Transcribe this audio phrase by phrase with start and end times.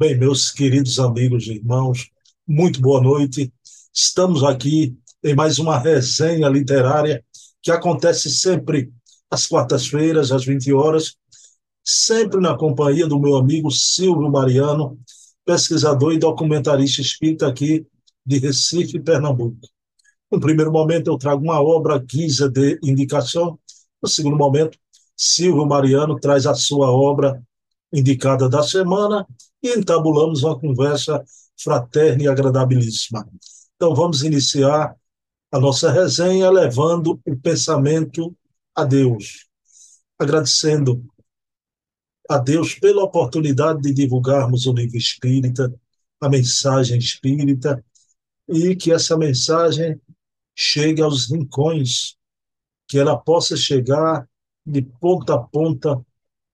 [0.00, 2.08] Bem, meus queridos amigos e irmãos,
[2.48, 3.52] muito boa noite.
[3.92, 7.22] Estamos aqui em mais uma resenha literária
[7.62, 8.90] que acontece sempre
[9.30, 11.16] às quartas-feiras, às 20 horas,
[11.84, 14.98] sempre na companhia do meu amigo Silvio Mariano,
[15.44, 17.86] pesquisador e documentarista espírita aqui
[18.24, 19.58] de Recife, Pernambuco.
[20.32, 23.60] No primeiro momento, eu trago uma obra guisa de indicação.
[24.02, 24.78] No segundo momento,
[25.14, 27.38] Silvio Mariano traz a sua obra
[27.92, 29.26] indicada da semana
[29.62, 31.22] e entabulamos uma conversa
[31.58, 33.28] fraterna e agradabilíssima.
[33.76, 34.94] Então, vamos iniciar
[35.52, 38.34] a nossa resenha levando o pensamento
[38.74, 39.46] a Deus,
[40.18, 41.04] agradecendo
[42.28, 45.74] a Deus pela oportunidade de divulgarmos o livro espírita,
[46.20, 47.84] a mensagem espírita,
[48.48, 50.00] e que essa mensagem
[50.54, 52.16] chegue aos rincões,
[52.88, 54.28] que ela possa chegar
[54.64, 56.00] de ponta a ponta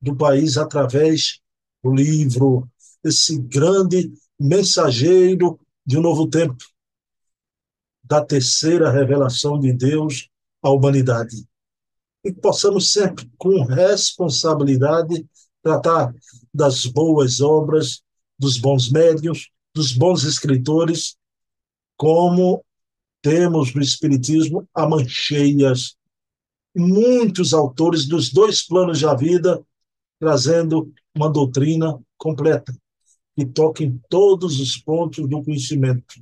[0.00, 1.40] do país através
[1.82, 2.68] do livro,
[3.06, 6.64] esse grande mensageiro de um novo tempo,
[8.02, 10.28] da terceira revelação de Deus
[10.62, 11.46] à humanidade.
[12.24, 15.26] E que possamos sempre, com responsabilidade,
[15.62, 16.14] tratar
[16.52, 18.02] das boas obras,
[18.38, 21.16] dos bons médios, dos bons escritores,
[21.96, 22.64] como
[23.22, 25.96] temos no Espiritismo a mancheias,
[26.76, 29.64] muitos autores dos dois planos da vida,
[30.20, 32.74] trazendo uma doutrina completa,
[33.36, 36.14] que toca em todos os pontos do conhecimento.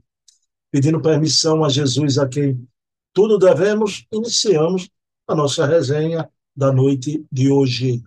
[0.71, 2.69] Pedindo permissão a Jesus, a quem
[3.13, 4.91] tudo devemos, iniciamos
[5.29, 8.03] a nossa resenha da noite de hoje.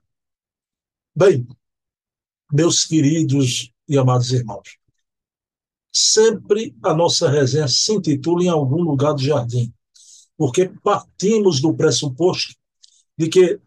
[1.16, 1.48] Bem,
[2.52, 4.78] meus queridos e amados irmãos,
[5.92, 9.74] sempre a nossa resenha se intitula em algum lugar do jardim,
[10.36, 12.54] porque partimos do pressuposto
[13.18, 13.60] de que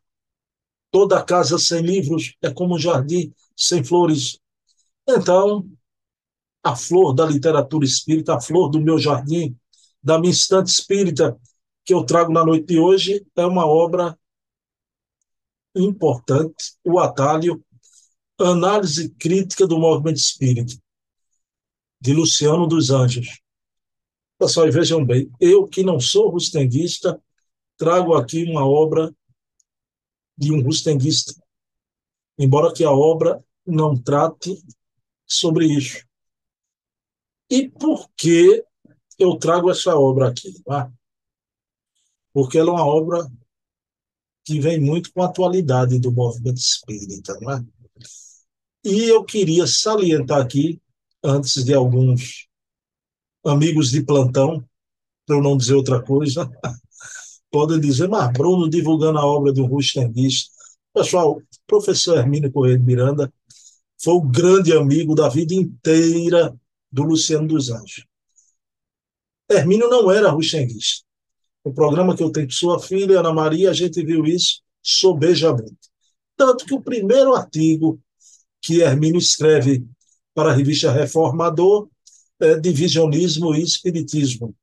[0.90, 4.38] toda casa sem livros é como um jardim sem flores.
[5.08, 5.68] Então,
[6.62, 9.56] a flor da literatura espírita, a flor do meu jardim,
[10.02, 11.38] da minha estante espírita,
[11.84, 14.18] que eu trago na noite de hoje, é uma obra
[15.74, 17.64] importante, o atalho,
[18.38, 20.74] análise crítica do movimento espírita,
[22.00, 23.40] de Luciano dos Anjos.
[24.38, 27.20] Pessoal, e vejam bem, eu que não sou rustenguista,
[27.76, 29.14] trago aqui uma obra
[30.36, 31.34] de um rustenguista,
[32.38, 34.62] embora que a obra não trate
[35.30, 36.04] sobre isso.
[37.48, 38.64] E por que
[39.18, 40.60] eu trago essa obra aqui?
[40.62, 40.92] Tá?
[42.32, 43.30] Porque ela é uma obra
[44.44, 47.38] que vem muito com a atualidade do movimento espírita.
[47.40, 47.64] Não é?
[48.84, 50.80] E eu queria salientar aqui,
[51.22, 52.48] antes de alguns
[53.44, 54.64] amigos de plantão,
[55.26, 56.50] para eu não dizer outra coisa,
[57.50, 60.50] podem dizer, mas Bruno divulgando a obra de um rustenguista.
[60.94, 63.32] Pessoal, professor Hermínio Correia de Miranda
[64.02, 66.54] foi o grande amigo da vida inteira
[66.90, 68.06] do Luciano dos Anjos.
[69.48, 71.04] Hermínio não era rustenguista.
[71.62, 75.90] O programa que eu tenho com sua filha, Ana Maria, a gente viu isso sobejamente.
[76.36, 78.00] Tanto que o primeiro artigo
[78.62, 79.84] que Hermínio escreve
[80.34, 81.88] para a revista Reformador
[82.40, 84.54] é Divisionismo e Espiritismo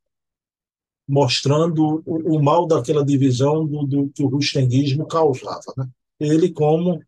[1.08, 5.74] mostrando o, o mal daquela divisão do, do, que o rustenguismo causava.
[5.78, 5.88] Né?
[6.20, 7.02] Ele como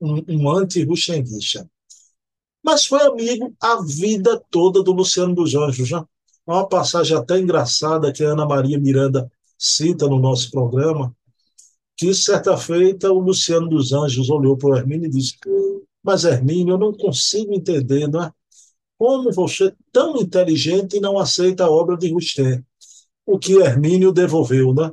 [0.00, 1.68] um, um anti-rustenguista.
[2.62, 5.90] Mas foi amigo a vida toda do Luciano dos Anjos.
[5.90, 6.04] Né?
[6.46, 11.14] Uma passagem até engraçada que a Ana Maria Miranda cita no nosso programa,
[11.96, 15.34] que certa feita o Luciano dos Anjos olhou para o Hermínio e disse:
[16.02, 18.32] Mas Hermínio, eu não consigo entender, não é?
[18.98, 22.64] Como você, tão inteligente, não aceita a obra de Rustem?
[23.26, 24.92] o que Hermínio devolveu, né?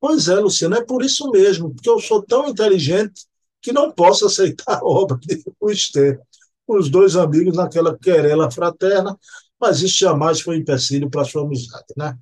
[0.00, 3.26] Pois é, Luciano, é por isso mesmo, porque eu sou tão inteligente
[3.60, 6.20] que não posso aceitar a obra de Esther.
[6.66, 9.18] Os dois amigos naquela querela fraterna,
[9.60, 12.16] mas isso jamais foi empecilho para sua amizade, né?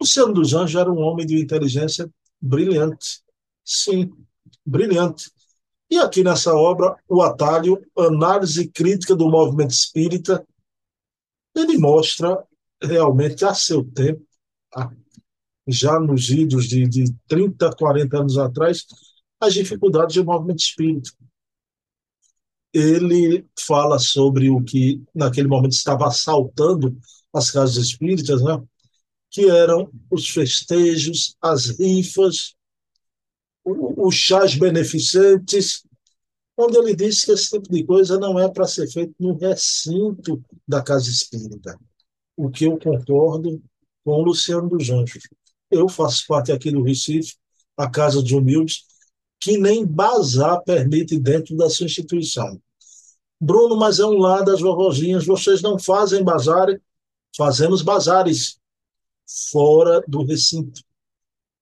[0.00, 2.10] Luciano dos Anjos era um homem de inteligência
[2.40, 3.22] brilhante.
[3.64, 4.10] Sim,
[4.64, 5.30] brilhante.
[5.88, 10.44] E aqui nessa obra, o atalho, análise crítica do movimento espírita,
[11.54, 12.42] ele mostra
[12.82, 14.26] realmente a seu tempo
[15.66, 18.84] já nos idos de, de 30, 40 anos atrás,
[19.42, 21.10] as dificuldades do movimento espírita.
[22.72, 26.96] Ele fala sobre o que naquele momento estava assaltando
[27.34, 28.62] as casas espíritas, né?
[29.30, 32.54] que eram os festejos, as rifas,
[33.64, 35.84] os chás beneficentes,
[36.56, 40.40] onde ele disse que esse tipo de coisa não é para ser feito no recinto
[40.68, 41.76] da casa espírita.
[42.36, 43.60] O que eu concordo
[44.04, 45.24] com o Luciano dos Anjos.
[45.70, 47.34] Eu faço parte aqui do Recife,
[47.76, 48.84] a Casa dos Humildes,
[49.42, 52.62] que nem bazar permite dentro da sua instituição.
[53.40, 56.68] Bruno, mas é um lar das vovozinhas, vocês não fazem bazar?
[57.36, 58.60] Fazemos bazares
[59.50, 60.80] fora do recinto,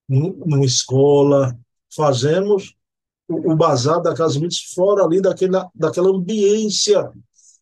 [0.07, 1.59] numa escola,
[1.97, 2.77] fazemos
[3.27, 7.11] o, o bazar da Casa Mitos fora ali daquela, daquela ambiência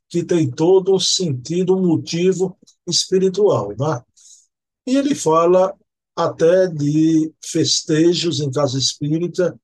[0.09, 3.69] que tem todo um sentido, um motivo espiritual.
[3.79, 4.03] Né?
[4.85, 5.73] E ele fala
[6.17, 9.57] até de festejos em casa espírita,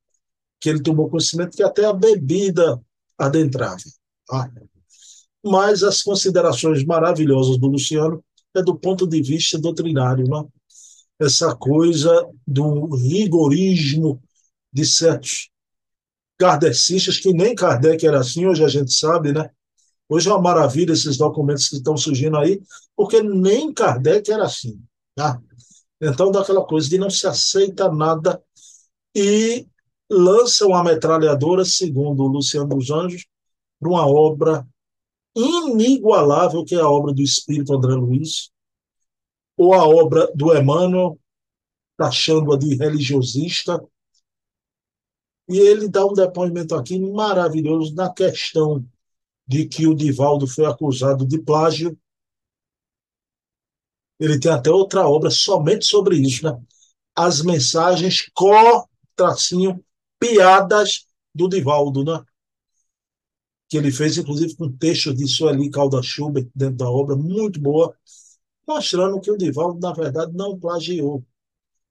[0.65, 2.81] que ele tomou conhecimento que até a bebida
[3.19, 3.83] adentrava.
[4.27, 4.51] Tá?
[5.45, 8.25] Mas as considerações maravilhosas do Luciano
[8.57, 10.43] é do ponto de vista doutrinário, né?
[11.21, 14.23] essa coisa do rigorismo
[14.73, 15.51] de certos
[16.39, 19.51] kardecistas, que nem Kardec era assim, hoje a gente sabe, né?
[20.09, 22.63] Hoje é uma maravilha esses documentos que estão surgindo aí,
[22.97, 24.81] porque nem Kardec era assim.
[25.15, 25.39] Tá?
[26.01, 28.43] Então, daquela coisa de não se aceita nada
[29.15, 29.67] e
[30.11, 33.27] lança uma metralhadora, segundo Luciano dos Anjos,
[33.79, 34.67] para uma obra
[35.35, 38.51] inigualável, que é a obra do Espírito André Luiz,
[39.57, 41.19] ou a obra do Emmanuel,
[41.97, 43.83] taxando-a de religiosista.
[45.49, 48.85] E ele dá um depoimento aqui maravilhoso na questão
[49.47, 51.99] de que o Divaldo foi acusado de plágio.
[54.19, 56.59] Ele tem até outra obra somente sobre isso, né?
[57.15, 59.84] As mensagens co tracinho
[60.19, 62.23] piadas do Divaldo, né?
[63.69, 67.95] Que ele fez, inclusive, com texto de Sueli Calda Schubert dentro da obra, muito boa,
[68.67, 71.25] mostrando que o Divaldo, na verdade, não plagiou.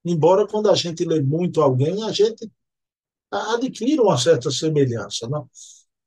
[0.05, 2.49] Embora, quando a gente lê muito alguém, a gente
[3.31, 5.41] adquire uma certa semelhança, né?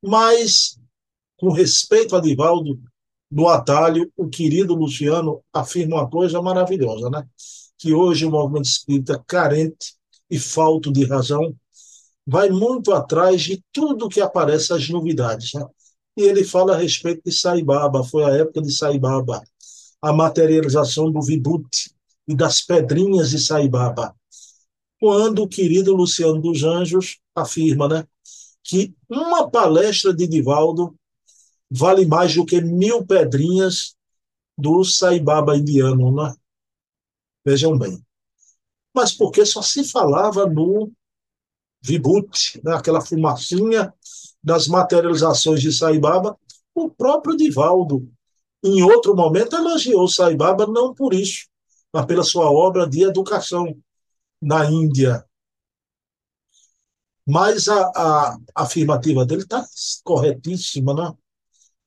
[0.03, 0.79] Mas
[1.37, 2.81] com respeito a Divaldo,
[3.31, 7.29] no atalho, o querido Luciano afirma uma coisa maravilhosa, né?
[7.77, 9.95] Que hoje o movimento espírita, carente
[10.31, 11.55] e falto de razão,
[12.27, 15.65] vai muito atrás de tudo que aparece as novidades, né?
[16.17, 19.43] E ele fala a respeito de Saibaba, foi a época de Saibaba,
[20.03, 21.95] a materialização do Vibute
[22.27, 24.17] e das pedrinhas de Saibaba.
[24.99, 28.09] Quando o querido Luciano dos Anjos afirma, né?
[28.65, 30.97] Que uma palestra de Divaldo
[31.71, 33.95] vale mais do que mil pedrinhas
[34.59, 36.35] do Saibaba indiano, né?
[37.45, 38.03] Vejam bem.
[38.95, 40.91] Mas porque só se falava no
[41.87, 42.75] Vibhuti, né?
[42.75, 43.93] aquela fumacinha
[44.43, 46.37] das materializações de Saibaba,
[46.75, 48.09] o próprio Divaldo,
[48.63, 51.47] em outro momento, elogiou Saibaba não por isso,
[51.93, 53.77] mas pela sua obra de educação
[54.43, 55.25] na Índia.
[57.27, 59.65] Mas a, a afirmativa dele está
[60.05, 61.13] corretíssima, né?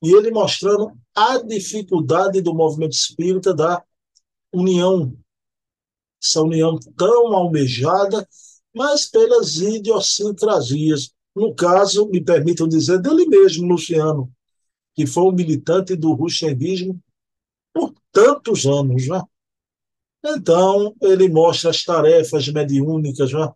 [0.02, 3.84] e ele mostrando a dificuldade do movimento espírita da
[4.54, 5.14] união,
[6.22, 8.28] essa união tão almejada,
[8.80, 11.12] mas pelas idiosincrasias.
[11.36, 14.32] No caso, me permitam dizer, dele mesmo, Luciano,
[14.96, 16.98] que foi um militante do ruxeguismo
[17.74, 19.06] por tantos anos.
[19.06, 19.22] Né?
[20.26, 23.52] Então, ele mostra as tarefas mediúnicas, né?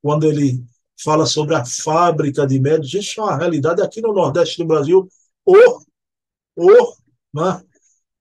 [0.00, 0.64] quando ele
[1.04, 5.06] fala sobre a fábrica de médios, isso é uma realidade aqui no Nordeste do Brasil,
[5.44, 5.82] o,
[6.56, 6.96] o,
[7.34, 7.62] né?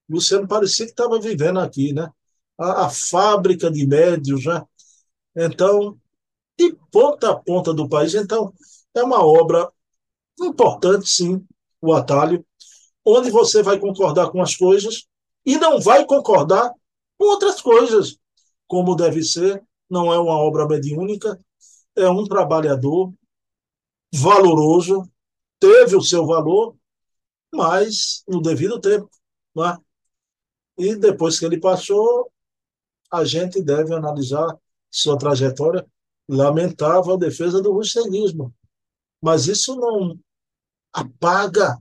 [0.10, 2.12] Luciano parecia que estava vivendo aqui, né?
[2.60, 4.62] A, a, fábrica de médios, né?
[5.36, 5.98] Então,
[6.62, 8.14] de ponta a ponta do país.
[8.14, 8.54] Então,
[8.94, 9.72] é uma obra
[10.40, 11.46] importante, sim,
[11.82, 12.46] o atalho,
[13.06, 15.08] onde você vai concordar com as coisas
[15.46, 16.72] e não vai concordar
[17.18, 18.18] com outras coisas,
[18.68, 19.64] como deve ser.
[19.90, 21.40] Não é uma obra mediúnica,
[21.96, 23.14] é um trabalhador
[24.14, 25.10] valoroso,
[25.60, 26.76] teve o seu valor,
[27.54, 29.10] mas no devido tempo.
[29.56, 29.78] Né?
[30.78, 32.32] E depois que ele passou,
[33.12, 34.58] a gente deve analisar
[34.90, 35.86] sua trajetória.
[36.34, 38.54] Lamentável a defesa do rustenismo,
[39.22, 40.18] mas isso não
[40.94, 41.78] apaga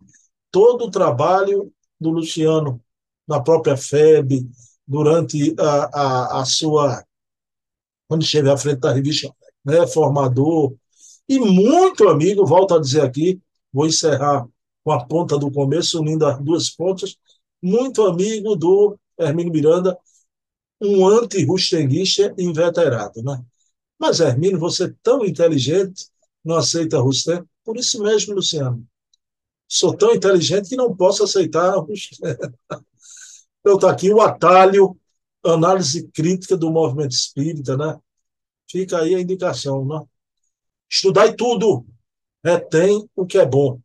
[0.50, 2.82] todo o trabalho do Luciano
[3.28, 4.50] na própria FEB,
[4.90, 7.04] durante a, a, a sua.
[8.08, 9.32] quando esteve à frente da revista
[9.64, 10.74] né, Formador,
[11.28, 13.40] e muito amigo, volto a dizer aqui,
[13.72, 14.48] vou encerrar
[14.82, 17.16] com a ponta do começo, unindo as duas pontas,
[17.62, 19.96] muito amigo do Hermínio Miranda,
[20.80, 23.22] um anti-rustenguista inveterado.
[23.22, 23.40] Né?
[24.00, 26.06] Mas, Hermínio, você é tão inteligente,
[26.42, 27.44] não aceita Rustem?
[27.62, 28.84] Por isso mesmo, Luciano.
[29.68, 32.18] Sou tão inteligente que não posso aceitar Rustem.
[33.62, 34.98] Então está aqui o atalho,
[35.44, 38.00] análise crítica do movimento espírita, né?
[38.66, 40.00] Fica aí a indicação, né?
[40.88, 41.84] Estudai tudo,
[42.42, 43.78] retém o que é bom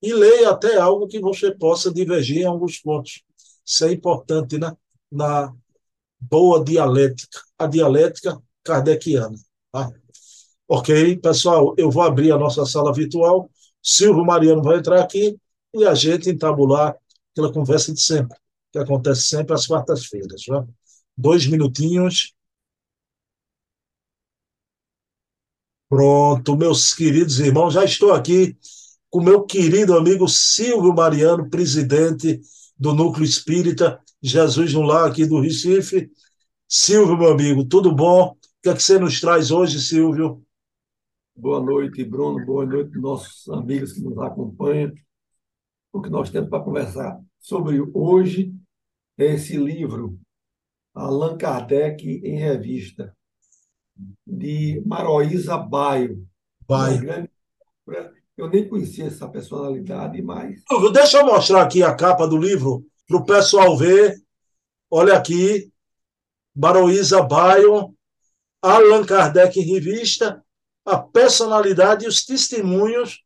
[0.00, 3.24] e leia até algo que você possa divergir em alguns pontos.
[3.64, 4.72] Isso é importante né?
[5.10, 5.52] na
[6.20, 9.36] boa dialética, a dialética kardeciana.
[9.72, 9.90] Tá?
[10.68, 13.50] Ok, pessoal, eu vou abrir a nossa sala virtual.
[13.82, 15.38] Silvio Mariano vai entrar aqui
[15.74, 16.96] e a gente entabular
[17.32, 18.36] aquela conversa de sempre,
[18.72, 20.42] que acontece sempre às quartas-feiras.
[20.48, 20.66] Né?
[21.16, 22.34] Dois minutinhos.
[25.88, 28.56] Pronto, meus queridos irmãos, já estou aqui
[29.08, 32.40] com meu querido amigo Silvio Mariano, presidente
[32.76, 36.10] do Núcleo Espírita Jesus no Lar aqui do Recife.
[36.68, 38.36] Silvio, meu amigo, tudo bom?
[38.66, 40.44] Que é que você nos traz hoje, Silvio?
[41.36, 42.44] Boa noite, Bruno.
[42.44, 44.92] Boa noite, nossos amigos que nos acompanham.
[45.92, 48.52] O que nós temos para conversar sobre hoje
[49.16, 50.18] é esse livro,
[50.92, 53.16] Allan Kardec em Revista,
[54.26, 56.26] de Maroísa Baio.
[56.68, 57.30] Grande...
[58.36, 60.64] Eu nem conhecia essa personalidade, mas.
[60.92, 64.20] Deixa eu mostrar aqui a capa do livro para o pessoal ver.
[64.90, 65.70] Olha aqui,
[66.52, 67.94] Maroísa Baio,
[68.66, 70.44] Allan Kardec em Revista,
[70.84, 73.22] a personalidade e os testemunhos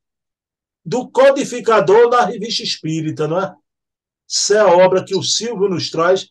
[0.85, 3.55] do codificador da revista espírita, não é?
[4.29, 6.29] Essa é a obra que o Silvio nos traz.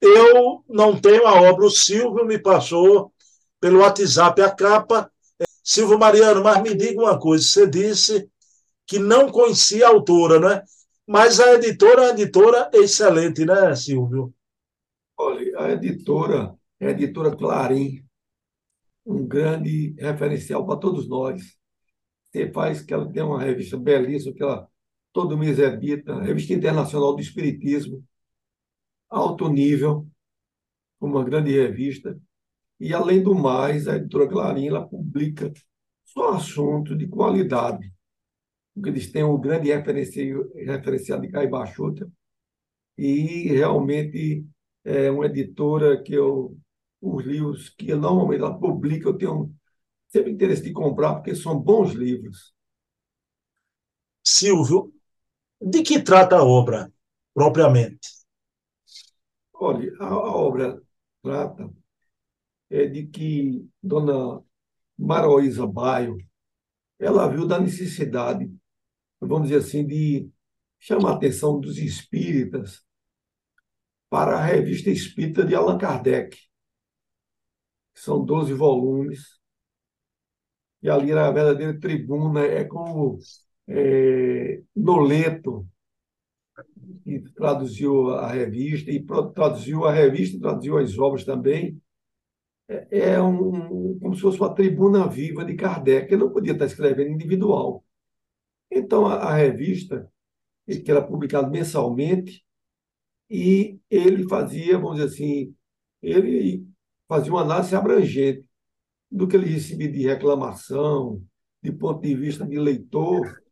[0.00, 3.12] Eu não tenho a obra, o Silvio me passou
[3.60, 5.10] pelo WhatsApp a capa.
[5.62, 8.28] Silvio Mariano, mas me diga uma coisa: você disse
[8.86, 10.62] que não conhecia a autora, né?
[11.06, 14.34] Mas a editora é uma editora excelente, né, Silvio?
[15.16, 18.05] Olha, a editora é a editora Clarim,
[19.06, 21.42] um grande referencial para todos nós.
[22.24, 24.68] Você faz que ela tem uma revista belíssima, que ela
[25.12, 28.04] todo mês edita, Revista Internacional do Espiritismo,
[29.08, 30.06] alto nível,
[31.00, 32.20] uma grande revista.
[32.78, 35.50] E, além do mais, a editora Clarim ela publica
[36.04, 37.90] só assuntos de qualidade.
[38.74, 42.10] Porque eles têm um grande referenciado, referenciado de Caibachuta
[42.98, 44.46] e realmente
[44.84, 46.56] é uma editora que eu,
[47.00, 49.54] os livros que normalmente ela publica, eu tenho
[50.08, 52.54] sempre interesse de comprar, porque são bons livros.
[54.24, 54.92] Silvio,
[55.60, 56.92] de que trata a obra,
[57.32, 58.08] propriamente?
[59.52, 60.82] Olha, a, a obra
[61.22, 61.70] trata
[62.70, 64.42] é de que Dona
[64.98, 66.18] Maroísa Baio,
[66.98, 68.50] ela viu da necessidade,
[69.20, 70.30] vamos dizer assim, de
[70.78, 72.84] chamar a atenção dos espíritas
[74.08, 76.38] para a revista espírita de Allan Kardec.
[77.96, 79.40] São 12 volumes.
[80.82, 83.18] E ali era a verdadeira tribuna, é como
[83.68, 85.66] é, Noleto,
[87.04, 91.80] que traduziu a revista, e traduziu a revista, traduziu as obras também.
[92.68, 96.66] É, é um, como se fosse uma tribuna viva de Kardec, ele não podia estar
[96.66, 97.84] escrevendo individual.
[98.70, 100.10] Então, a, a revista,
[100.66, 102.44] que era publicada mensalmente,
[103.30, 105.54] e ele fazia, vamos dizer assim,
[106.02, 106.66] ele
[107.08, 108.44] fazia uma análise abrangente
[109.10, 111.22] do que ele recebia de reclamação,
[111.62, 113.42] de ponto de vista de leitor.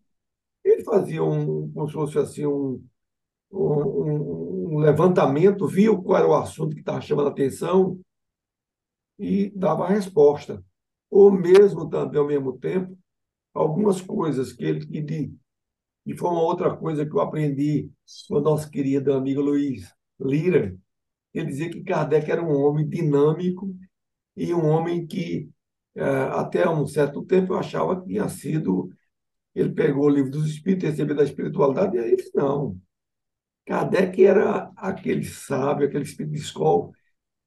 [0.65, 2.85] Ele fazia um, como se fosse assim, um,
[3.51, 8.01] um, um levantamento, via qual era o assunto que estava chamando a atenção
[9.19, 10.63] e dava a resposta.
[11.11, 12.99] Ou mesmo também, ao mesmo tempo,
[13.53, 15.33] algumas coisas que ele que de,
[16.07, 17.91] e foi uma outra coisa que eu aprendi
[18.29, 20.77] com o nosso querido amigo Luiz Lira.
[21.35, 23.75] Ele dizia que Kardec era um homem dinâmico
[24.37, 25.51] e um homem que,
[25.95, 28.91] é, até um certo tempo, eu achava que tinha sido.
[29.55, 32.79] Ele pegou o livro dos Espíritos, recebeu da espiritualidade, e aí disse: não.
[33.67, 36.91] Kardec era aquele sábio, aquele espírito de escola,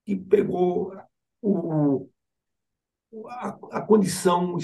[0.05, 0.93] que pegou
[1.41, 2.09] o,
[3.27, 4.57] a, a condição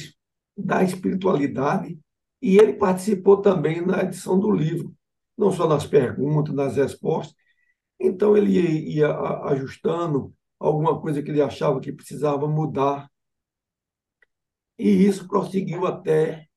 [0.57, 1.99] da espiritualidade
[2.41, 4.93] e ele participou também na edição do livro,
[5.37, 7.35] não só nas perguntas, nas respostas.
[8.03, 8.51] Então, ele
[8.95, 9.09] ia
[9.45, 13.09] ajustando alguma coisa que ele achava que precisava mudar.
[14.77, 16.47] E isso prosseguiu até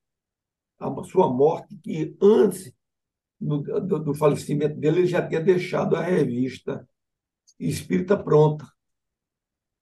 [0.78, 2.72] a sua morte, que antes
[3.40, 6.86] do, do, do falecimento dele, ele já tinha deixado a revista
[7.58, 8.66] Espírita pronta,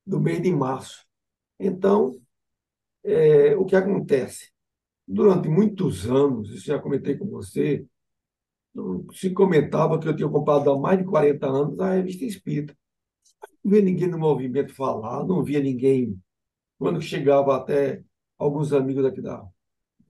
[0.07, 1.05] do mês de março.
[1.59, 2.13] Então,
[3.03, 4.53] é, o que acontece?
[5.07, 7.87] Durante muitos anos, isso já comentei com você,
[9.13, 12.77] se comentava que eu tinha comprado há mais de 40 anos a revista Espírita.
[13.63, 16.19] Não via ninguém no movimento falar, não via ninguém.
[16.79, 18.03] Quando chegava até
[18.39, 19.47] alguns amigos aqui da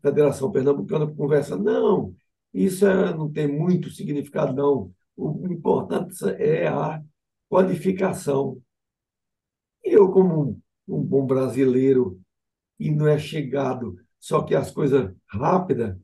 [0.03, 2.15] Federação Pernambucana conversa, não,
[2.53, 4.93] isso é, não tem muito significado, não.
[5.17, 7.03] O importante é a
[7.49, 8.61] qualificação.
[9.83, 12.21] Eu, como um, um bom brasileiro
[12.79, 15.99] e não é chegado só que as coisas rápidas,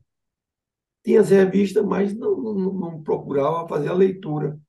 [1.03, 4.59] tinha as revistas, mas não, não, não procurava fazer a leitura.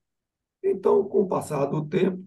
[0.63, 2.25] Então, com o passar do tempo,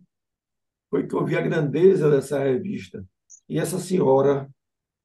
[0.90, 3.06] foi que eu vi a grandeza dessa revista.
[3.50, 4.50] E essa senhora,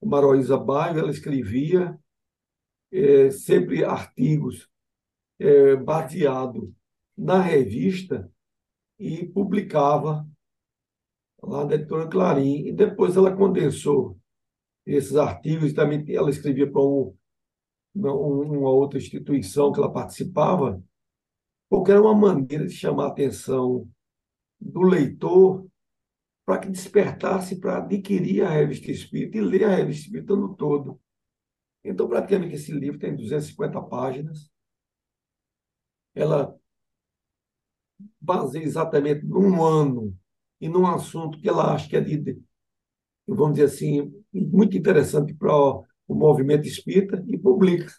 [0.03, 1.99] Maroísa Baio, ela escrevia
[2.93, 4.69] é, sempre artigos
[5.39, 6.75] é, baseado
[7.17, 8.31] na revista
[8.99, 10.27] e publicava
[11.43, 12.67] lá na editora Clarim.
[12.67, 14.21] E depois ela condensou
[14.87, 17.15] esses artigos também ela escrevia para um,
[17.95, 20.83] uma outra instituição que ela participava,
[21.69, 23.89] porque era uma maneira de chamar a atenção
[24.61, 25.67] do leitor
[26.45, 31.01] para que despertasse para adquirir a revista Espírita e ler a revista Espírita no todo.
[31.85, 34.51] Então, praticamente, esse livro tem 250 páginas.
[36.15, 36.55] Ela
[38.21, 40.17] baseia exatamente num ano
[40.61, 42.43] e num assunto que ela acha que é de,
[43.27, 45.53] vamos dizer assim, muito interessante para
[46.11, 47.95] o movimento espírita e publica.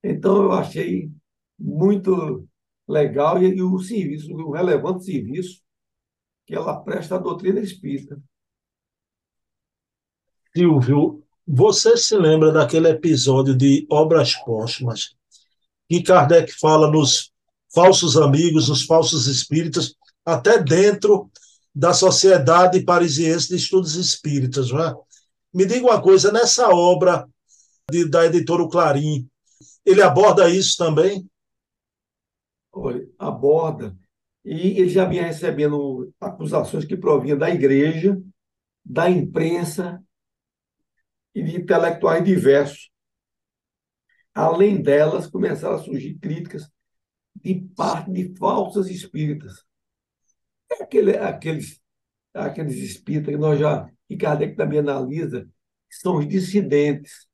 [0.00, 1.10] Então, eu achei
[1.58, 2.46] muito
[2.86, 5.60] legal e, e o serviço, o relevante serviço
[6.46, 8.22] que ela presta à doutrina espírita.
[10.56, 15.16] Silvio, você se lembra daquele episódio de Obras Póstumas,
[15.88, 17.32] que Kardec fala nos
[17.74, 21.28] falsos amigos, nos falsos espíritas, até dentro
[21.74, 24.94] da Sociedade Parisiense de Estudos Espíritas, não é?
[25.54, 27.28] Me diga uma coisa, nessa obra
[27.88, 29.28] de, da editora Clarim,
[29.86, 31.30] ele aborda isso também?
[32.72, 33.96] Olha, aborda.
[34.44, 38.20] E ele já vinha recebendo acusações que provinham da igreja,
[38.84, 40.02] da imprensa
[41.34, 42.90] e de intelectuais diversos.
[44.34, 46.68] Além delas, começaram a surgir críticas
[47.36, 49.64] de parte de falsas espíritas.
[50.70, 51.80] É aquele, aqueles,
[52.34, 55.44] aqueles espíritas que nós já, que Kardec também analisa,
[55.88, 57.26] que são os dissidentes.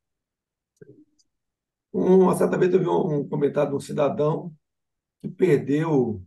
[1.92, 4.54] Um, certamente eu vi um comentário de um cidadão
[5.20, 6.22] que perdeu,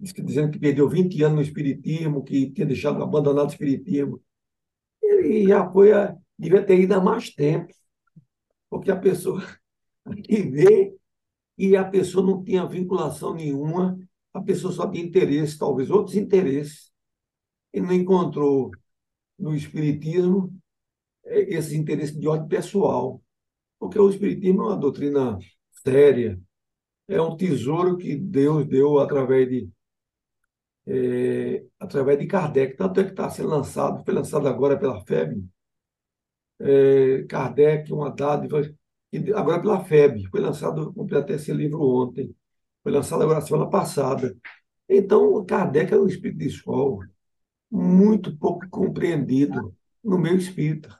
[0.00, 4.20] dizendo que perdeu 20 anos no Espiritismo, que tinha deixado abandonado o Espiritismo.
[5.02, 7.72] Ele já foi, a, devia ter ido há mais tempo,
[8.68, 9.42] porque a pessoa
[10.24, 10.96] que vê
[11.56, 13.98] e a pessoa não tinha vinculação nenhuma,
[14.32, 16.92] a pessoa só tinha interesse, talvez outros interesses,
[17.72, 18.70] e não encontrou
[19.38, 20.52] no Espiritismo
[21.24, 23.22] é, esses interesses de ordem pessoal,
[23.78, 25.38] porque o Espiritismo é uma doutrina
[25.84, 26.40] séria,
[27.08, 29.70] é um tesouro que Deus deu através de
[30.86, 35.44] é, através de Kardec, tanto é que está sendo lançado, foi lançado agora pela FEB,
[36.60, 38.62] é, Kardec, uma dádiva,
[39.36, 42.34] agora pela FEB, foi lançado, comprei até esse livro ontem,
[42.82, 44.36] foi lançado agora semana passada.
[44.88, 47.06] Então, Kardec era um espírito de escola,
[47.70, 50.98] muito pouco compreendido no meio espírita.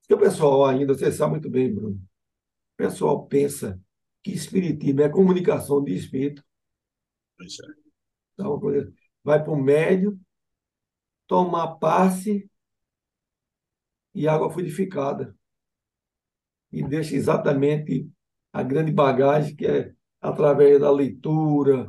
[0.00, 3.80] Porque o pessoal ainda, você sabe muito bem, Bruno, o pessoal pensa
[4.22, 6.42] que espiritismo é comunicação de espírito.
[8.32, 8.60] Então,
[9.22, 10.18] vai para o médio,
[11.26, 12.50] toma passe
[14.14, 15.36] e água fluidificada.
[16.72, 18.10] E deixa exatamente
[18.52, 21.86] a grande bagagem que é através da leitura,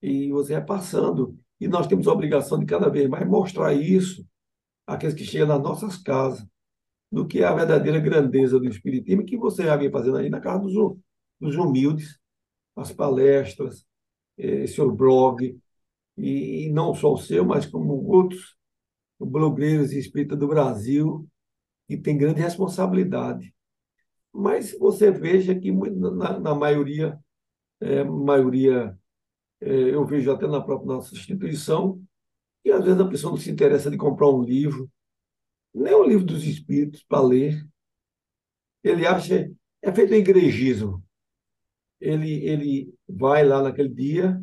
[0.00, 1.38] e você é passando.
[1.62, 4.26] E nós temos a obrigação de cada vez mais mostrar isso
[4.84, 6.44] àqueles que chegam nas nossas casas,
[7.08, 10.40] do que é a verdadeira grandeza do Espiritismo, que você já vem fazendo aí na
[10.40, 10.74] casa dos,
[11.38, 12.18] dos humildes,
[12.74, 13.86] as palestras,
[14.36, 15.56] eh, seu blog,
[16.16, 18.56] e, e não só o seu, mas como outros
[19.20, 21.28] blogueiros espíritas do Brasil,
[21.86, 23.54] que tem grande responsabilidade.
[24.32, 27.16] Mas você veja que na, na maioria,
[27.80, 29.01] é, maioria é,
[29.68, 32.02] eu vejo até na própria nossa instituição,
[32.62, 34.90] que às vezes a pessoa não se interessa de comprar um livro,
[35.74, 37.66] nem o livro dos espíritos para ler.
[38.84, 41.02] Ele acha, é feito igrejismo
[42.02, 44.42] ele, ele vai lá naquele dia,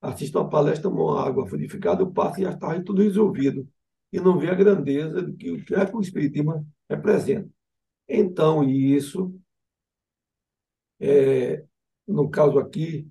[0.00, 3.68] assiste uma palestra, uma água purificada, passa e já está tudo resolvido.
[4.10, 7.50] E não vê a grandeza do que, é que o Espiritismo representa.
[8.08, 9.38] Então, isso,
[10.98, 11.64] é,
[12.06, 13.06] no caso aqui,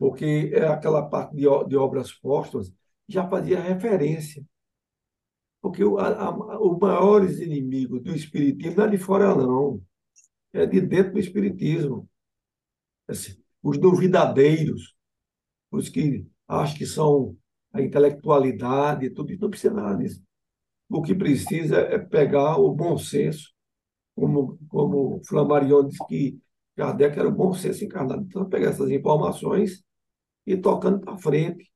[0.00, 2.72] porque é aquela parte de, de obras póstumas,
[3.06, 4.42] já fazia referência.
[5.60, 9.78] Porque o, a, os maiores inimigos do Espiritismo não é de fora, não.
[10.54, 12.08] É de dentro do Espiritismo.
[13.06, 14.96] Assim, os duvidadeiros,
[15.70, 17.36] os que acham que são
[17.70, 20.22] a intelectualidade, tudo isso, não precisa nada disso.
[20.88, 23.52] O que precisa é pegar o bom senso,
[24.14, 26.40] como, como Flammarion disse que
[26.74, 28.22] Kardec era o bom senso encarnado.
[28.22, 29.84] Então, pegar essas informações
[30.52, 31.70] e tocando para frente.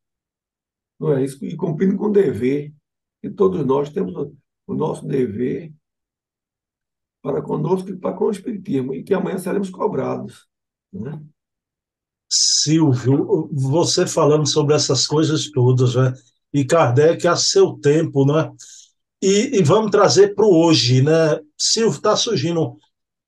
[0.99, 1.45] Não é isso?
[1.45, 2.73] E cumprindo com o dever.
[3.23, 4.15] E todos nós temos
[4.67, 5.73] o nosso dever
[7.23, 10.47] para conosco e para com o Espiritismo, e que amanhã seremos cobrados.
[10.93, 11.19] Né?
[12.31, 16.13] Silvio, você falando sobre essas coisas todas, né?
[16.53, 18.53] E Kardec a seu tempo, né?
[19.23, 21.41] E, e vamos trazer para o hoje, né?
[21.57, 22.77] Silvio, está surgindo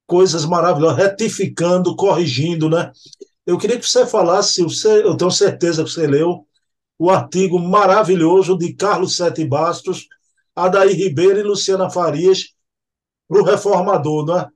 [0.07, 2.93] coisas maravilhosas, retificando, corrigindo, né?
[3.47, 6.45] Eu queria que você falasse, você, eu tenho certeza que você leu
[6.99, 10.09] o artigo maravilhoso de Carlos Sete Bastos,
[10.55, 12.55] Adair Ribeiro e Luciana Farias,
[13.29, 14.51] para o Reformador, né?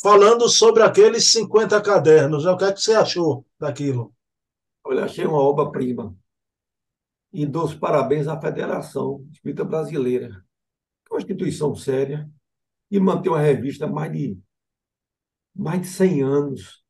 [0.00, 2.44] falando sobre aqueles 50 cadernos.
[2.44, 2.50] Né?
[2.50, 4.12] O que, é que você achou daquilo?
[4.84, 6.14] Olha, achei uma obra-prima.
[7.32, 10.44] E dou os parabéns à Federação Espírita Brasileira,
[11.06, 12.28] que é uma instituição séria,
[12.90, 14.36] e mantém uma revista há mais de,
[15.54, 16.82] mais de 100 anos,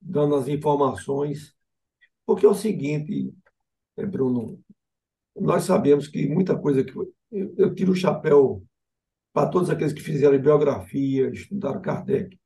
[0.00, 1.54] dando as informações.
[2.26, 3.32] Porque é o seguinte,
[3.96, 4.60] é, Bruno,
[5.36, 6.96] nós sabemos que muita coisa que.
[7.30, 8.64] Eu, eu tiro o chapéu
[9.32, 12.38] para todos aqueles que fizeram biografia, estudaram Kardec.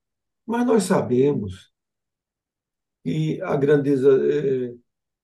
[0.47, 1.73] Mas nós sabemos
[3.05, 4.75] que a grandeza, é,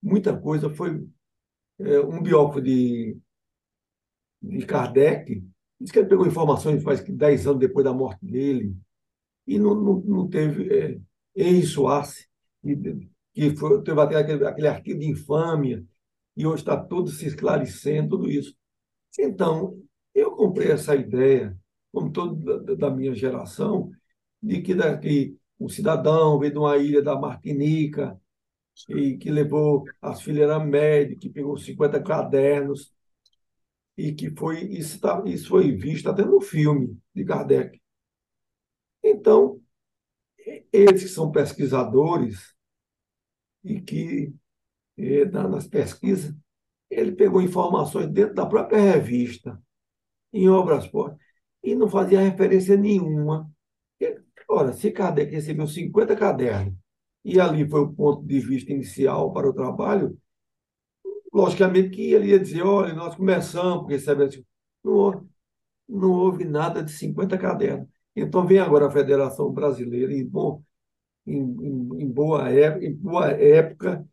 [0.03, 1.07] muita coisa foi
[1.79, 3.19] é, um biógrafo de,
[4.43, 5.45] de Kardec,
[5.81, 8.77] diz que ele pegou informações faz 10 anos depois da morte dele,
[9.47, 11.01] e não, não, não teve é,
[11.39, 12.29] Henri Soares,
[13.33, 15.85] que foi, teve aquele, aquele artigo de infâmia,
[16.37, 18.57] e hoje está tudo se esclarecendo, tudo isso.
[19.19, 19.81] Então,
[20.15, 21.57] eu comprei essa ideia,
[21.93, 23.91] como todo da, da minha geração,
[24.43, 28.21] de que daqui um cidadão veio de uma ilha da Martinica
[28.89, 32.93] e que levou as fileiras médias, que pegou 50 cadernos
[33.97, 37.81] e que foi isso, tá, isso foi visto até no filme de Kardec.
[39.03, 39.61] Então,
[40.73, 42.55] eles que são pesquisadores
[43.65, 44.35] e que
[44.97, 46.35] eh, nas pesquisas
[46.91, 49.61] ele pegou informações dentro da própria revista,
[50.33, 51.19] em obras postas,
[51.63, 53.51] e não fazia referência nenhuma
[54.49, 56.75] Ora, se Kardec recebeu 50 cadernos
[57.25, 60.19] e ali foi o ponto de vista inicial para o trabalho,
[61.33, 64.45] logicamente que ele ia dizer, olha, nós começamos, porque sabe,
[64.83, 65.29] não,
[65.89, 67.89] não houve nada de 50 cadernos.
[68.21, 70.63] Então vem agora a Federação Brasileira em, bom,
[71.27, 74.09] em, em, em boa, época, em boa época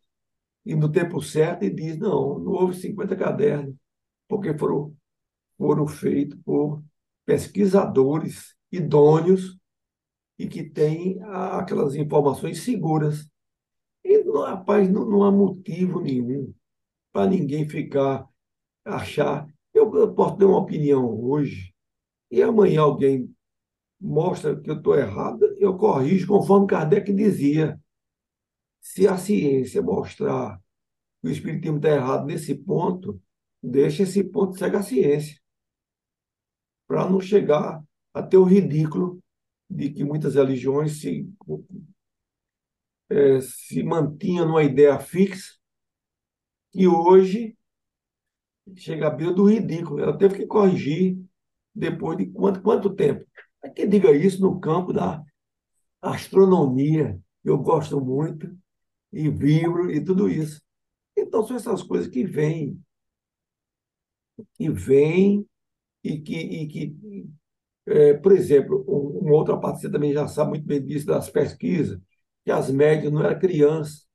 [0.64, 3.74] e no tempo certo e diz, não, não houve 50 cadernos,
[4.28, 4.94] porque foram,
[5.56, 6.82] foram feitos por
[7.24, 9.58] pesquisadores idôneos
[10.38, 13.28] e que tem aquelas informações seguras.
[14.04, 16.52] E, rapaz, não, não há motivo nenhum
[17.12, 18.28] para ninguém ficar,
[18.84, 19.46] achar.
[19.72, 21.74] Eu, eu posso ter uma opinião hoje,
[22.30, 23.34] e amanhã alguém
[24.00, 27.80] mostra que eu estou errado, eu corrijo conforme Kardec dizia.
[28.80, 30.60] Se a ciência mostrar
[31.20, 33.20] que o Espiritismo está errado nesse ponto,
[33.62, 35.40] deixa esse ponto segue a ciência.
[36.86, 37.82] Para não chegar
[38.14, 39.20] a ter o ridículo
[39.68, 41.28] de que muitas religiões se,
[43.10, 45.56] é, se mantinham numa ideia fixa
[46.72, 47.56] e hoje
[48.76, 50.00] chega à beira do ridículo.
[50.00, 51.18] Ela teve que corrigir
[51.74, 53.26] depois de quanto, quanto tempo?
[53.66, 55.24] É que diga isso no campo da
[56.00, 57.20] astronomia.
[57.42, 58.56] Eu gosto muito
[59.12, 60.62] e vibro e tudo isso.
[61.16, 62.80] Então, são essas coisas que vêm,
[64.54, 65.44] que vêm
[66.04, 66.96] e que, e que
[67.86, 72.00] é, por exemplo, uma outra parte, você também já sabe muito bem disso, das pesquisas,
[72.44, 74.06] que as médias não eram crianças.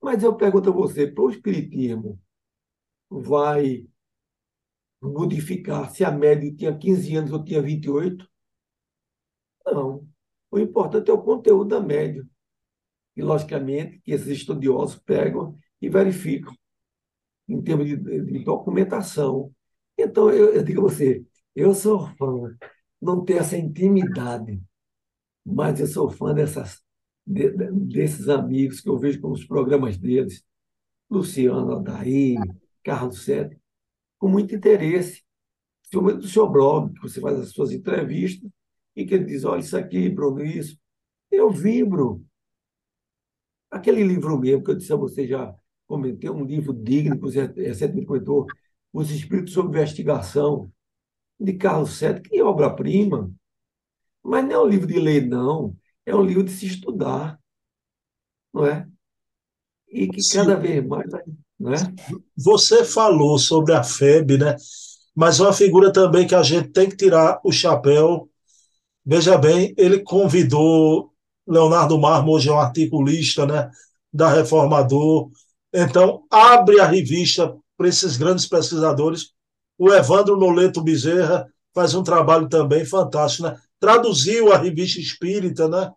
[0.00, 2.20] Mas eu pergunto a você, para o Espiritismo
[3.10, 3.86] vai
[5.02, 8.28] modificar se a média tinha 15 anos ou tinha 28?
[9.66, 10.06] Não.
[10.50, 12.26] O importante é o conteúdo da média.
[13.16, 16.54] E, logicamente, que esses estudiosos pegam e verificam
[17.48, 19.52] em termos de, de documentação.
[19.98, 22.56] Então, eu, eu digo a você, eu sou fã,
[23.00, 24.62] não tenho essa intimidade,
[25.44, 26.82] mas eu sou fã dessas,
[27.26, 30.44] de, desses amigos que eu vejo nos programas deles,
[31.10, 32.40] Luciano Adair,
[32.82, 33.60] Carlos Sete,
[34.22, 35.20] com muito interesse.
[35.80, 38.48] Principalmente do seu blog, que você faz as suas entrevistas,
[38.94, 40.78] e que ele diz, olha, isso aqui, Bruno, isso.
[41.28, 42.24] Eu vibro.
[43.68, 45.52] Aquele livro mesmo que eu disse a você, já
[45.88, 48.46] comentei, um livro digno, que você recentemente comentou,
[48.92, 50.70] Os Espíritos sobre Investigação,
[51.40, 53.28] de Carlos Sete, que é obra-prima.
[54.22, 55.76] Mas não é um livro de ler, não.
[56.06, 57.40] É um livro de se estudar.
[58.54, 58.88] Não é?
[59.88, 60.38] E que Sim.
[60.38, 61.10] cada vez mais.
[61.10, 61.92] Não é?
[62.36, 64.56] Você falou sobre a FEB, né?
[65.14, 68.28] Mas uma figura também que a gente tem que tirar o chapéu.
[69.04, 71.12] Veja bem, ele convidou
[71.46, 73.70] Leonardo Marmo, hoje é um articulista né,
[74.12, 75.30] da Reformador.
[75.72, 79.32] Então, abre a revista para esses grandes pesquisadores
[79.82, 83.58] o Evandro Noleto Bezerra faz um trabalho também fantástico, né?
[83.80, 85.90] Traduziu a revista espírita, né?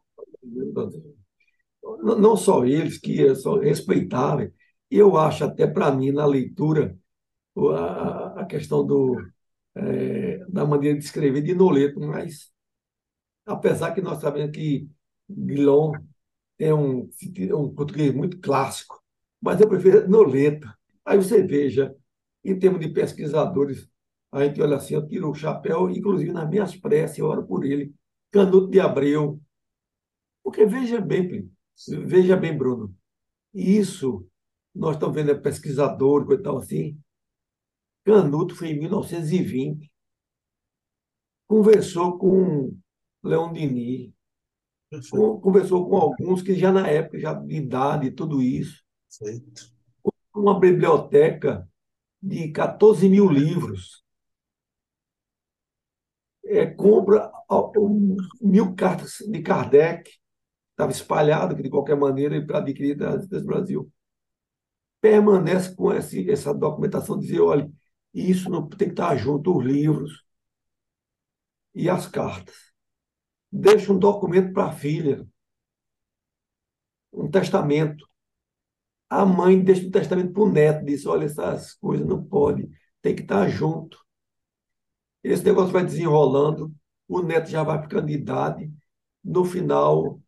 [2.02, 4.52] Não só eles, que são respeitáveis,
[4.90, 6.98] eu acho até para mim, na leitura,
[7.58, 9.18] a, a questão do,
[9.76, 12.52] é, da maneira de escrever de Noleto, mas
[13.46, 14.90] apesar que nós sabemos que
[15.30, 15.94] Guilom
[16.58, 17.10] tem um,
[17.54, 19.02] um português muito clássico,
[19.42, 20.74] mas eu prefiro Noleta.
[21.04, 21.96] Aí você veja,
[22.44, 23.88] em termos de pesquisadores,
[24.32, 27.66] a gente olha assim, eu tiro o chapéu, inclusive nas minhas preces, eu oro por
[27.66, 27.94] ele.
[28.32, 29.40] Canuto de Abreu.
[30.44, 31.52] Porque veja bem,
[32.06, 32.96] veja bem, Bruno,
[33.54, 34.28] isso,
[34.76, 37.00] nós estamos vendo é pesquisador, coisa tal assim.
[38.04, 39.92] Canuto foi em 1920.
[41.48, 42.78] Conversou com
[43.24, 44.12] Leon Denis,
[45.42, 48.84] conversou com alguns que já na época, já de idade e tudo isso.
[49.20, 49.74] Perfeito.
[50.36, 51.68] Uma biblioteca
[52.22, 54.04] de 14 mil livros.
[56.48, 57.32] É, compra
[57.78, 60.12] um, mil cartas de Kardec,
[60.72, 63.92] estava espalhado de qualquer maneira para adquirir das, das Brasil.
[65.06, 67.72] Permanece com esse, essa documentação, dizer, olha,
[68.14, 70.26] isso não tem que estar junto, os livros
[71.76, 72.74] e as cartas
[73.52, 75.26] deixa um documento para a filha,
[77.14, 78.06] um testamento.
[79.10, 82.70] A mãe deixa um testamento para o neto, diz: olha, essas coisas não pode,
[83.02, 83.98] tem que estar junto.
[85.24, 86.74] Esse negócio vai desenrolando,
[87.08, 88.72] o neto já vai ficando de idade.
[89.24, 90.22] No final,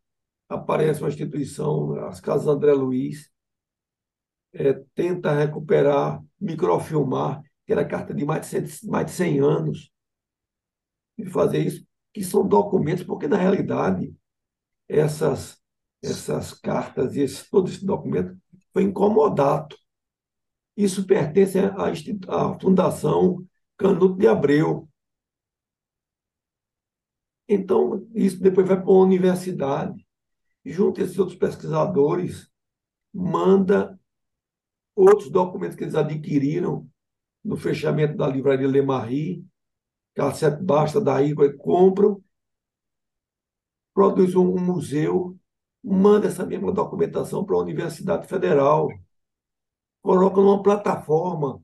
[0.48, 3.30] aparece uma instituição, as Casas André Luiz,
[4.52, 9.92] é, tenta recuperar, microfilmar, que era carta de mais de 100, mais de 100 anos,
[11.16, 14.14] e fazer isso que são documentos, porque na realidade
[14.88, 15.60] essas,
[16.02, 18.36] essas cartas e esse, todo esse documento
[18.72, 19.76] foi incomodado.
[20.76, 21.74] Isso pertence à,
[22.28, 23.44] à Fundação
[23.76, 24.88] Canuto de Abreu.
[27.48, 30.06] Então, isso depois vai para a universidade.
[30.64, 32.48] Junto esses outros pesquisadores,
[33.12, 33.97] manda
[34.98, 36.88] outros documentos que eles adquiriram
[37.44, 39.46] no fechamento da livraria Le Marie,
[40.14, 42.22] cassete basta daí, compram,
[43.94, 45.38] produz um, museu,
[45.82, 48.88] manda essa mesma documentação para a Universidade Federal,
[50.02, 51.62] coloca numa plataforma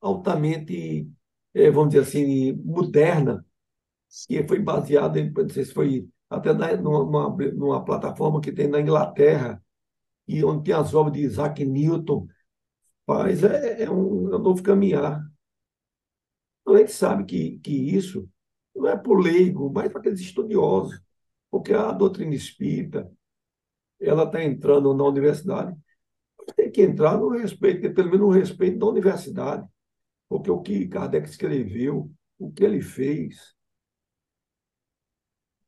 [0.00, 1.08] altamente,
[1.54, 3.46] eh, vamos dizer assim, moderna,
[4.26, 9.62] que foi baseada não sei se foi até numa, numa plataforma que tem na Inglaterra,
[10.26, 12.26] e onde tem as obras de Isaac Newton,
[13.06, 15.22] mas é, é, um, é um novo caminhar.
[16.66, 18.28] A gente sabe que, que isso
[18.74, 21.00] não é por leigo, mas para aqueles estudiosos,
[21.50, 23.10] porque a doutrina espírita
[24.00, 25.76] ela está entrando na universidade,
[26.56, 29.66] tem que entrar no respeito, pelo menos no respeito da universidade,
[30.28, 33.54] porque o que Kardec escreveu, o que ele fez,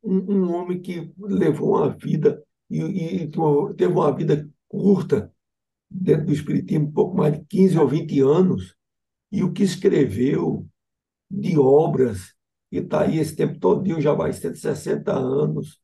[0.02, 2.80] um, um homem que levou uma vida e,
[3.24, 3.30] e,
[3.76, 5.32] teve uma vida curta
[5.90, 8.74] dentro do Espiritismo, pouco mais de 15 ou 20 anos,
[9.30, 10.66] e o que escreveu,
[11.30, 12.34] de obras,
[12.70, 15.80] e está aí esse tempo todinho, já vai 160 anos.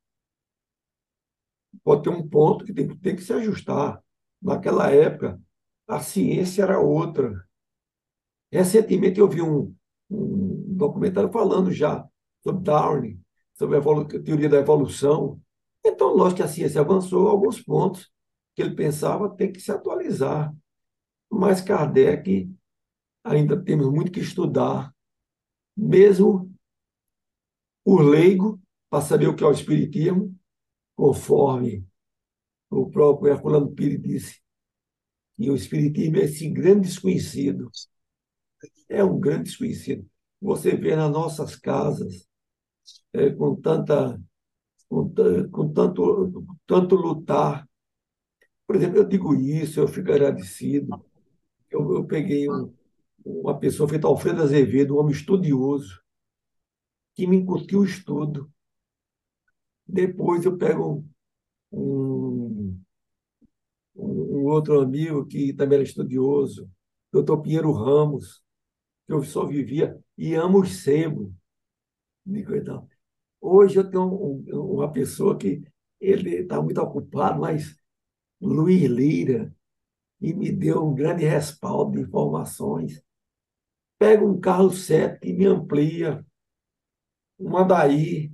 [1.82, 4.02] Pode ter um ponto que tem, tem que se ajustar.
[4.40, 5.40] Naquela época,
[5.88, 7.44] a ciência era outra.
[8.52, 9.74] Recentemente eu vi um,
[10.10, 12.06] um documentário falando já
[12.42, 13.20] sobre Darwin,
[13.54, 15.40] sobre a teoria da evolução.
[15.84, 18.11] Então, lógico que a ciência avançou, alguns pontos
[18.54, 20.54] que ele pensava tem que se atualizar.
[21.30, 22.50] Mas Kardec
[23.24, 24.94] ainda temos muito que estudar
[25.76, 26.52] mesmo
[27.84, 30.38] o leigo, para saber o que é o Espiritismo,
[30.94, 31.84] conforme
[32.70, 34.42] o próprio Herculano Pires disse,
[35.36, 37.70] que o Espiritismo é esse grande desconhecido.
[38.88, 40.06] É um grande desconhecido.
[40.40, 42.28] Você vê nas nossas casas,
[43.12, 44.20] é, com tanta
[44.88, 45.10] com,
[45.50, 47.66] com tanto, tanto lutar.
[48.66, 51.04] Por exemplo, eu digo isso, eu fico agradecido.
[51.70, 52.72] Eu, eu peguei um,
[53.24, 56.00] uma pessoa feita Alfredo Azevedo, um homem estudioso,
[57.14, 58.50] que me incutiu o estudo.
[59.86, 61.04] Depois eu pego
[61.72, 62.82] um,
[63.94, 66.70] um, um outro amigo que também era estudioso,
[67.12, 68.42] doutor Pinheiro Ramos,
[69.06, 71.34] que eu só vivia, e amo o sebo.
[72.26, 72.88] Então,
[73.40, 74.44] hoje eu tenho um,
[74.74, 75.62] uma pessoa que
[76.00, 77.76] ele está muito ocupado, mas
[78.42, 79.54] Luiz Lira,
[80.20, 83.02] e me deu um grande respaldo de informações
[84.02, 86.26] pega um carro 7 e me amplia,
[87.38, 88.32] uma daí,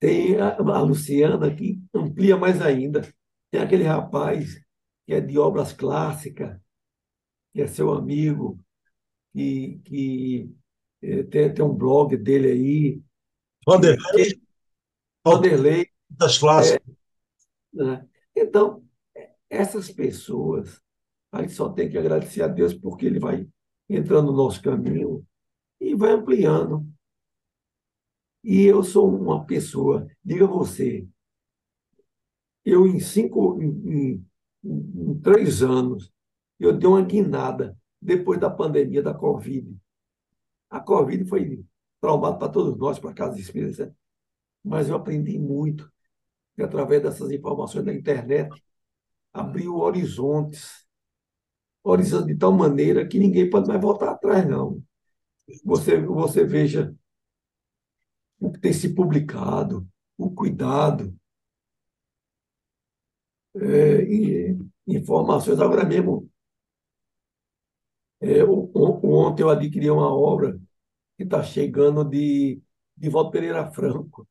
[0.00, 3.02] tem a, a Luciana que amplia mais ainda,
[3.50, 4.64] tem aquele rapaz
[5.06, 6.58] que é de obras clássicas,
[7.52, 8.58] que é seu amigo,
[9.34, 10.56] que, que
[11.02, 13.02] é, tem, tem um blog dele aí.
[13.66, 14.40] Vanderlei.
[15.22, 15.86] Vanderlei.
[16.08, 16.96] Das clássicas.
[17.74, 18.08] É, né?
[18.38, 18.84] Então,
[19.50, 20.80] essas pessoas,
[21.32, 23.48] a gente só tem que agradecer a Deus porque ele vai
[23.88, 25.26] entrando no nosso caminho
[25.80, 26.86] e vai ampliando.
[28.44, 31.06] E eu sou uma pessoa, diga você,
[32.64, 34.26] eu em cinco, em, em,
[34.64, 36.12] em três anos,
[36.58, 39.76] eu dei uma guinada depois da pandemia da Covid.
[40.70, 41.64] A Covid foi
[42.00, 43.94] traumática para todos nós, para casa espírita,
[44.62, 45.90] mas eu aprendi muito
[46.58, 48.50] e através dessas informações da internet
[49.32, 50.84] abriu horizontes,
[51.84, 54.82] horizontes de tal maneira que ninguém pode mais voltar atrás, não.
[55.64, 56.94] Você, você veja
[58.40, 61.16] o que tem se publicado, o cuidado,
[63.54, 65.60] é, e, informações.
[65.60, 66.28] Agora mesmo,
[68.20, 70.58] é, ontem eu adquiri uma obra
[71.16, 72.60] que está chegando de,
[72.96, 74.26] de Walter Pereira Franco,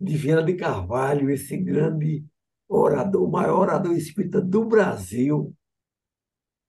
[0.00, 2.24] de Viana de Carvalho, esse grande
[2.68, 5.54] orador, o maior orador espírita do Brasil,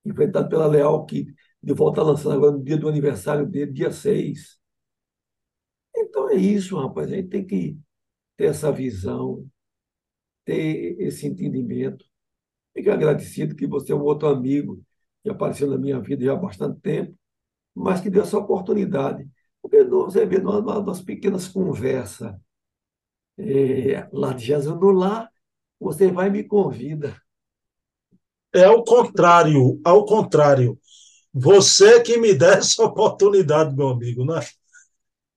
[0.06, 4.60] inventado pela Leal, que de volta lançando agora no dia do aniversário dele, dia 6.
[5.96, 7.12] Então é isso, rapaz.
[7.12, 7.78] A gente tem que
[8.38, 9.46] ter essa visão,
[10.46, 12.06] ter esse entendimento.
[12.74, 14.82] Fico agradecido que você é um outro amigo
[15.24, 17.18] que apareceu na minha vida já há bastante tempo,
[17.76, 19.28] mas que deu essa oportunidade.
[19.62, 22.34] Porque você vê nas pequenas conversas
[23.38, 25.30] é, lá de Jesus no lar,
[25.80, 27.16] você vai e me convida.
[28.54, 30.80] É ao contrário, ao contrário.
[31.34, 34.40] Você que me dá essa oportunidade, meu amigo, né?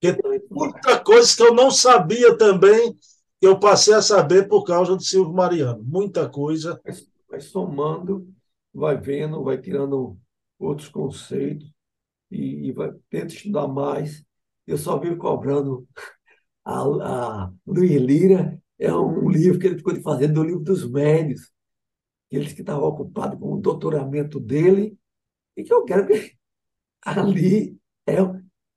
[0.00, 0.18] Porque
[0.50, 2.96] muita coisa que eu não sabia também,
[3.40, 5.82] eu passei a saber por causa de Silvio Mariano.
[5.84, 6.80] Muita coisa.
[7.28, 8.26] Vai, somando,
[8.72, 10.18] vai vendo, vai tirando
[10.58, 11.70] outros conceitos
[12.30, 14.24] e, e vai tenta estudar mais.
[14.66, 15.86] Eu só vivo cobrando
[16.70, 20.88] a, a Luiz Lira é um livro que ele ficou de fazer do livro dos
[20.88, 21.50] médios,
[22.30, 24.96] eles que estavam ocupados com o doutoramento dele,
[25.56, 26.36] e que eu quero que
[27.04, 28.16] ali é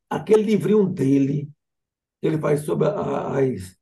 [0.09, 1.49] aquele livrinho dele,
[2.21, 3.77] ele faz sobre as,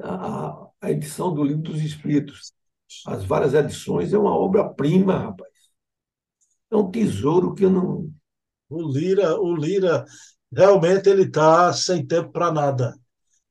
[0.00, 2.52] a, a, edição do livro dos Espíritos,
[3.06, 5.50] as várias edições, é uma obra-prima, rapaz.
[6.70, 8.10] É um tesouro que eu não.
[8.68, 10.04] O Lira, o Lira
[10.52, 12.94] realmente ele está sem tempo para nada.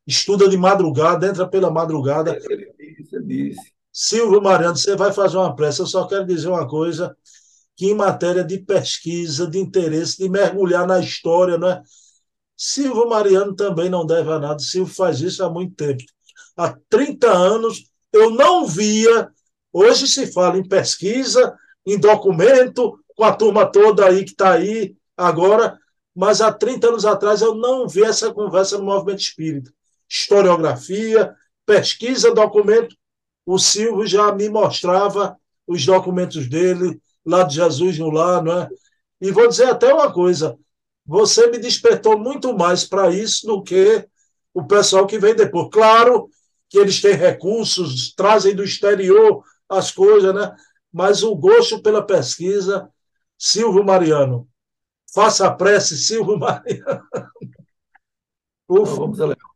[0.06, 2.38] Estuda de madrugada, entra pela madrugada.
[2.50, 3.72] Ele disse, ele disse.
[3.92, 5.82] Silvio Mariano, você vai fazer uma pressa.
[5.82, 7.16] Eu só quero dizer uma coisa:
[7.76, 11.82] que em matéria de pesquisa, de interesse, de mergulhar na história, não é?
[12.56, 14.60] Silvio Mariano também não deve a nada.
[14.60, 16.04] Silvio faz isso há muito tempo.
[16.56, 19.30] Há 30 anos eu não via.
[19.74, 24.96] Hoje se fala em pesquisa, em documento, com a turma toda aí que está aí
[25.18, 25.80] agora,
[26.16, 29.74] mas há 30 anos atrás eu não vi essa conversa no movimento espírita.
[30.10, 31.34] Historiografia,
[31.66, 32.96] pesquisa, documento.
[33.46, 38.70] O Silvio já me mostrava os documentos dele, lá de Jesus no lar, não é?
[39.22, 40.58] E vou dizer até uma coisa:
[41.06, 44.06] você me despertou muito mais para isso do que
[44.54, 45.70] o pessoal que vem depois.
[45.72, 46.30] Claro
[46.70, 50.54] que eles têm recursos, trazem do exterior as coisas, né?
[50.92, 52.90] Mas o gosto pela pesquisa,
[53.38, 54.48] Silvio Mariano,
[55.14, 56.84] Faça a prece, Silvio Maria.
[58.70, 59.52] Então, vamos elevar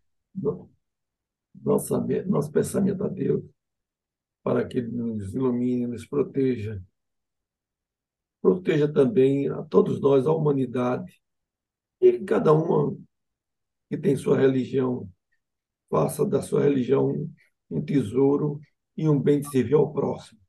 [1.63, 1.93] nosso,
[2.27, 3.43] nosso pensamento a Deus
[4.43, 6.83] para que Ele nos ilumine, nos proteja.
[8.41, 11.19] Proteja também a todos nós, a humanidade.
[11.99, 12.95] E cada uma
[13.89, 15.09] que tem sua religião
[15.89, 17.27] faça da sua religião
[17.69, 18.59] um tesouro
[18.95, 20.39] e um bem de servir ao próximo.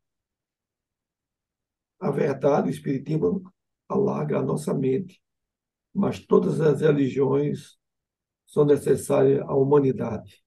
[1.99, 3.51] A verdade, o Espiritismo
[3.89, 5.23] alarga a nossa mente,
[5.95, 7.79] mas todas as religiões
[8.47, 10.43] são necessárias à humanidade.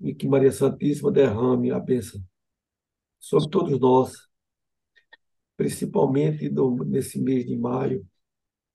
[0.00, 2.20] E que Maria Santíssima derrame a bênção
[3.18, 4.12] sobre todos nós,
[5.56, 6.50] principalmente
[6.86, 8.06] nesse mês de maio,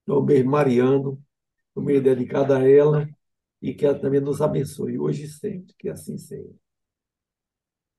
[0.07, 1.21] no mês mariano,
[1.75, 3.07] no mês dedicado a ela,
[3.62, 6.55] e que ela também nos abençoe hoje e sempre, que assim seja.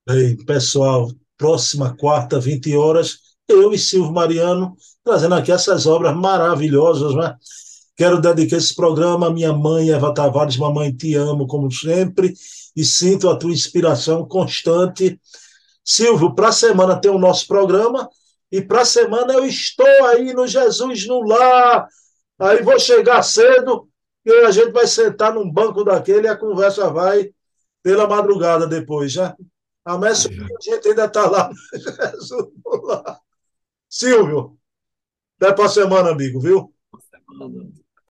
[0.08, 7.14] Bem, pessoal, próxima quarta, 20 horas, eu e Silvio Mariano, trazendo aqui essas obras maravilhosas,
[7.14, 7.36] né?
[7.96, 10.56] Quero dedicar esse programa à minha mãe, Eva Tavares.
[10.56, 12.32] Mamãe, te amo, como sempre,
[12.74, 15.20] e sinto a tua inspiração constante.
[15.84, 18.08] Silvio, para a semana tem o nosso programa,
[18.50, 21.86] e para a semana eu estou aí no Jesus no Lar.
[22.38, 23.86] Aí vou chegar cedo,
[24.24, 27.30] e a gente vai sentar num banco daquele e a conversa vai
[27.82, 29.36] pela madrugada depois, já.
[29.84, 33.20] A Messi, a gente ainda está lá no Jesus no Lar.
[33.90, 34.56] Silvio,
[35.36, 36.72] até para semana, amigo, viu?
[37.28, 37.72] Semana.